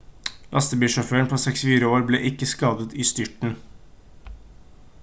[0.55, 3.57] lastebilsjåføren på 64 år ble ikke skadet i styrten